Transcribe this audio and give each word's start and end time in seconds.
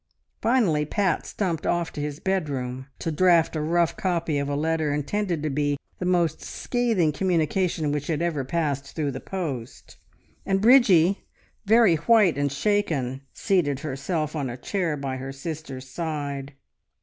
Finally 0.41 0.83
Pat 0.83 1.27
stumped 1.27 1.67
off 1.67 1.93
to 1.93 2.01
his 2.01 2.19
bedroom, 2.19 2.87
to 2.97 3.11
draft 3.11 3.55
a 3.55 3.61
rough 3.61 3.95
copy 3.95 4.39
of 4.39 4.49
a 4.49 4.55
letter 4.55 4.91
intended 4.91 5.43
to 5.43 5.49
be 5.51 5.77
the 5.99 6.07
most 6.07 6.41
scathing 6.41 7.11
communication 7.11 7.91
which 7.91 8.07
had 8.07 8.19
ever 8.19 8.43
passed 8.43 8.95
through 8.95 9.11
the 9.11 9.19
post; 9.19 9.97
and 10.43 10.59
Bridgie, 10.59 11.27
very 11.67 11.97
white 11.97 12.35
and 12.35 12.51
shaken, 12.51 13.21
seated 13.31 13.81
herself 13.81 14.35
on 14.35 14.49
a 14.49 14.57
chair 14.57 14.97
by 14.97 15.17
her 15.17 15.31
sister's 15.31 15.87
side. 15.87 16.53